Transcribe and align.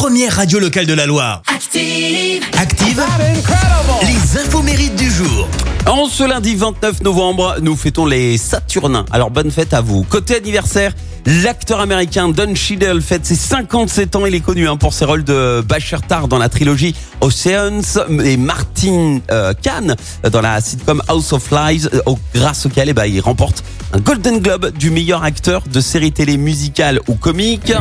première 0.00 0.34
radio 0.36 0.58
locale 0.58 0.86
de 0.86 0.94
la 0.94 1.04
Loire. 1.04 1.42
Active. 1.54 2.42
Active, 2.58 3.02
les 4.00 4.38
infos 4.40 4.62
mérites 4.62 4.96
du 4.96 5.10
jour. 5.10 5.46
En 5.86 6.06
ce 6.08 6.22
lundi 6.26 6.54
29 6.54 7.02
novembre, 7.02 7.56
nous 7.60 7.76
fêtons 7.76 8.06
les 8.06 8.38
Saturnins. 8.38 9.04
Alors 9.10 9.30
bonne 9.30 9.50
fête 9.50 9.74
à 9.74 9.82
vous. 9.82 10.02
Côté 10.04 10.36
anniversaire, 10.36 10.94
l'acteur 11.26 11.80
américain 11.80 12.30
Don 12.30 12.54
Cheadle 12.54 13.02
fête 13.02 13.26
ses 13.26 13.34
57 13.34 14.16
ans. 14.16 14.24
Il 14.24 14.34
est 14.34 14.40
connu 14.40 14.66
hein, 14.70 14.78
pour 14.78 14.94
ses 14.94 15.04
rôles 15.04 15.22
de 15.22 15.62
Tarr 16.08 16.28
dans 16.28 16.38
la 16.38 16.48
trilogie 16.48 16.94
Oceans 17.20 17.82
et 18.24 18.38
Martin 18.38 19.18
euh, 19.30 19.52
Kahn 19.60 19.96
dans 20.32 20.40
la 20.40 20.62
sitcom 20.62 21.02
House 21.08 21.34
of 21.34 21.50
Lies, 21.50 21.88
euh, 21.92 22.00
au- 22.06 22.18
grâce 22.34 22.64
auquel 22.64 22.88
eh 22.88 22.94
ben, 22.94 23.04
il 23.04 23.20
remporte 23.20 23.62
un 23.92 23.98
Golden 23.98 24.38
Globe 24.38 24.72
du 24.78 24.88
meilleur 24.90 25.24
acteur 25.24 25.62
de 25.70 25.80
série 25.82 26.12
télé 26.12 26.38
musicale 26.38 27.00
ou 27.06 27.16
comique. 27.16 27.74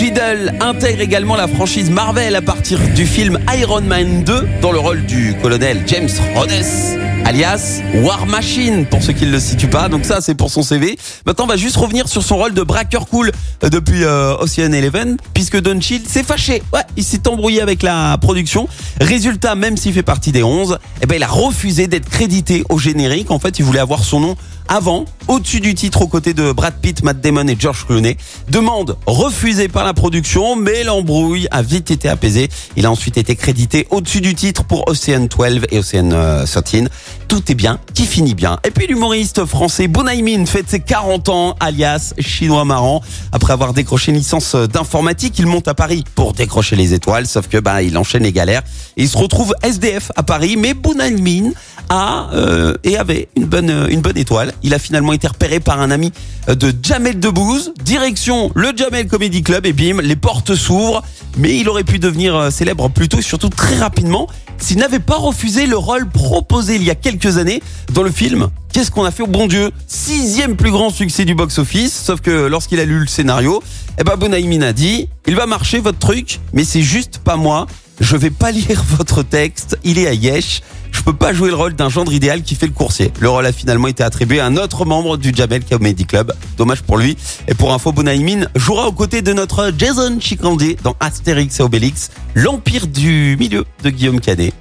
Cheadle 0.00 0.54
intègre 0.60 1.02
également 1.02 1.36
la 1.36 1.46
franchise 1.46 1.90
Marvel 1.90 2.34
à 2.34 2.40
partir 2.40 2.78
du 2.94 3.04
film 3.04 3.38
Iron 3.54 3.82
Man 3.82 4.24
2 4.24 4.48
dans 4.62 4.72
le 4.72 4.78
rôle 4.78 5.04
du 5.04 5.34
colonel 5.42 5.82
James 5.86 6.08
Rhodes 6.34 7.09
alias 7.30 7.80
War 8.02 8.26
Machine 8.26 8.86
pour 8.86 9.04
ceux 9.04 9.12
qui 9.12 9.24
ne 9.24 9.30
le 9.30 9.38
situent 9.38 9.68
pas. 9.68 9.88
Donc 9.88 10.04
ça 10.04 10.20
c'est 10.20 10.34
pour 10.34 10.50
son 10.50 10.64
CV. 10.64 10.98
Maintenant 11.24 11.44
on 11.44 11.46
va 11.46 11.56
juste 11.56 11.76
revenir 11.76 12.08
sur 12.08 12.24
son 12.24 12.36
rôle 12.36 12.54
de 12.54 12.62
braqueur 12.62 13.06
cool 13.06 13.30
euh, 13.62 13.68
depuis 13.68 14.02
euh, 14.02 14.34
Ocean 14.38 14.72
Eleven 14.72 15.16
puisque 15.32 15.60
Don 15.60 15.80
s'est 15.80 16.24
fâché. 16.24 16.60
Ouais, 16.72 16.80
il 16.96 17.04
s'est 17.04 17.28
embrouillé 17.28 17.62
avec 17.62 17.84
la 17.84 18.18
production. 18.20 18.66
Résultat, 19.00 19.54
même 19.54 19.76
s'il 19.76 19.92
fait 19.92 20.02
partie 20.02 20.32
des 20.32 20.42
11, 20.42 20.78
eh 21.02 21.06
ben 21.06 21.14
il 21.14 21.22
a 21.22 21.28
refusé 21.28 21.86
d'être 21.86 22.08
crédité 22.08 22.64
au 22.68 22.78
générique. 22.78 23.30
En 23.30 23.38
fait, 23.38 23.60
il 23.60 23.64
voulait 23.64 23.78
avoir 23.78 24.02
son 24.02 24.18
nom 24.18 24.36
avant, 24.72 25.04
au-dessus 25.26 25.58
du 25.58 25.74
titre 25.74 26.00
aux 26.02 26.06
côtés 26.06 26.32
de 26.32 26.52
Brad 26.52 26.74
Pitt, 26.80 27.02
Matt 27.02 27.20
Damon 27.20 27.48
et 27.48 27.56
George 27.58 27.84
Clooney. 27.86 28.16
Demande 28.50 28.96
refusée 29.04 29.66
par 29.66 29.84
la 29.84 29.94
production, 29.94 30.54
mais 30.54 30.84
l'embrouille 30.84 31.48
a 31.50 31.60
vite 31.60 31.90
été 31.90 32.08
apaisée. 32.08 32.48
Il 32.76 32.86
a 32.86 32.90
ensuite 32.90 33.18
été 33.18 33.34
crédité 33.34 33.88
au-dessus 33.90 34.20
du 34.20 34.36
titre 34.36 34.62
pour 34.62 34.84
Ocean 34.88 35.26
12 35.26 35.66
et 35.72 35.78
Ocean 35.80 36.12
euh, 36.12 36.44
13. 36.46 36.84
Tout 37.30 37.52
est 37.52 37.54
bien, 37.54 37.78
qui 37.94 38.06
finit 38.06 38.34
bien. 38.34 38.58
Et 38.64 38.72
puis 38.72 38.88
l'humoriste 38.88 39.44
français 39.44 39.86
Bonaimin 39.86 40.46
fête 40.46 40.68
ses 40.68 40.80
40 40.80 41.28
ans, 41.28 41.56
alias 41.60 42.12
chinois 42.18 42.64
marrant. 42.64 43.02
Après 43.30 43.52
avoir 43.52 43.72
décroché 43.72 44.10
une 44.10 44.18
licence 44.18 44.56
d'informatique, 44.56 45.38
il 45.38 45.46
monte 45.46 45.68
à 45.68 45.74
Paris 45.74 46.02
pour 46.16 46.32
décrocher 46.32 46.74
les 46.74 46.92
étoiles, 46.92 47.28
sauf 47.28 47.46
que 47.46 47.58
bah 47.58 47.82
il 47.82 47.96
enchaîne 47.96 48.24
les 48.24 48.32
galères. 48.32 48.62
Et 48.96 49.04
il 49.04 49.08
se 49.08 49.16
retrouve 49.16 49.54
SDF 49.62 50.10
à 50.16 50.24
Paris, 50.24 50.56
mais 50.58 50.74
Bonaimin 50.74 51.52
a 51.88 52.30
euh, 52.34 52.74
et 52.82 52.96
avait 52.96 53.28
une 53.36 53.44
bonne 53.44 53.70
euh, 53.70 53.86
une 53.88 54.00
bonne 54.00 54.18
étoile. 54.18 54.52
Il 54.64 54.74
a 54.74 54.80
finalement 54.80 55.12
été 55.12 55.28
repéré 55.28 55.60
par 55.60 55.80
un 55.80 55.92
ami 55.92 56.12
de 56.48 56.74
Jamel 56.82 57.20
Debbouze, 57.20 57.72
direction 57.84 58.50
le 58.56 58.72
Jamel 58.76 59.06
Comedy 59.06 59.44
Club 59.44 59.66
et 59.66 59.72
bim, 59.72 60.00
les 60.02 60.16
portes 60.16 60.56
s'ouvrent. 60.56 61.04
Mais 61.38 61.56
il 61.56 61.68
aurait 61.68 61.84
pu 61.84 62.00
devenir 62.00 62.34
euh, 62.34 62.50
célèbre 62.50 62.88
plus 62.88 63.08
tôt 63.08 63.18
et 63.18 63.22
surtout 63.22 63.50
très 63.50 63.76
rapidement 63.76 64.26
s'il 64.60 64.78
n'avait 64.78 64.98
pas 64.98 65.16
refusé 65.16 65.66
le 65.66 65.76
rôle 65.76 66.08
proposé 66.08 66.76
il 66.76 66.84
y 66.84 66.90
a 66.90 66.94
quelques 66.94 67.38
années 67.38 67.62
dans 67.92 68.02
le 68.02 68.10
film. 68.10 68.48
Qu'est-ce 68.72 68.90
qu'on 68.90 69.04
a 69.04 69.10
fait? 69.10 69.22
Au 69.22 69.26
bon 69.26 69.46
Dieu 69.46 69.70
Sixième 69.86 70.56
plus 70.56 70.70
grand 70.70 70.90
succès 70.90 71.24
du 71.24 71.34
box-office, 71.34 71.92
sauf 71.92 72.20
que 72.20 72.46
lorsqu'il 72.46 72.78
a 72.78 72.84
lu 72.84 73.00
le 73.00 73.06
scénario, 73.06 73.62
eh 73.98 74.04
ben 74.04 74.16
Bonaimin 74.16 74.62
a 74.62 74.72
dit, 74.72 75.08
il 75.26 75.34
va 75.34 75.46
marcher 75.46 75.80
votre 75.80 75.98
truc, 75.98 76.40
mais 76.52 76.64
c'est 76.64 76.82
juste 76.82 77.18
pas 77.18 77.36
moi. 77.36 77.66
Je 78.00 78.16
vais 78.16 78.30
pas 78.30 78.50
lire 78.52 78.84
votre 78.96 79.22
texte, 79.22 79.78
il 79.84 79.98
est 79.98 80.06
à 80.06 80.14
Yesh. 80.14 80.60
Je 81.00 81.04
peux 81.06 81.14
pas 81.14 81.32
jouer 81.32 81.48
le 81.48 81.54
rôle 81.54 81.72
d'un 81.72 81.88
gendre 81.88 82.12
idéal 82.12 82.42
qui 82.42 82.54
fait 82.54 82.66
le 82.66 82.74
coursier. 82.74 83.10
Le 83.20 83.30
rôle 83.30 83.46
a 83.46 83.52
finalement 83.52 83.88
été 83.88 84.02
attribué 84.02 84.38
à 84.38 84.44
un 84.44 84.58
autre 84.58 84.84
membre 84.84 85.16
du 85.16 85.32
Jamel 85.34 85.64
Comedy 85.64 86.04
Club. 86.04 86.34
Dommage 86.58 86.82
pour 86.82 86.98
lui. 86.98 87.16
Et 87.48 87.54
pour 87.54 87.72
info, 87.72 87.90
Bonaimin 87.90 88.48
jouera 88.54 88.86
aux 88.86 88.92
côtés 88.92 89.22
de 89.22 89.32
notre 89.32 89.72
Jason 89.78 90.18
Chikandé 90.20 90.76
dans 90.84 90.94
Astérix 91.00 91.58
et 91.58 91.62
Obélix, 91.62 92.10
l'empire 92.34 92.86
du 92.86 93.34
milieu 93.40 93.64
de 93.82 93.88
Guillaume 93.88 94.20
Canet. 94.20 94.52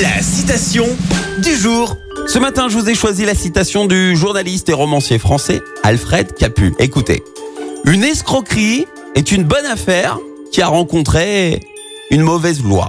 La 0.00 0.22
citation 0.22 0.86
du 1.42 1.56
jour. 1.56 1.96
Ce 2.28 2.38
matin, 2.38 2.68
je 2.68 2.78
vous 2.78 2.88
ai 2.88 2.94
choisi 2.94 3.24
la 3.24 3.34
citation 3.34 3.86
du 3.86 4.14
journaliste 4.14 4.68
et 4.68 4.72
romancier 4.72 5.18
français 5.18 5.60
Alfred 5.82 6.32
Capu. 6.36 6.74
Écoutez, 6.78 7.24
une 7.86 8.04
escroquerie 8.04 8.86
est 9.16 9.32
une 9.32 9.42
bonne 9.42 9.66
affaire 9.66 10.16
qui 10.52 10.62
a 10.62 10.68
rencontré 10.68 11.58
une 12.12 12.22
mauvaise 12.22 12.62
loi. 12.62 12.88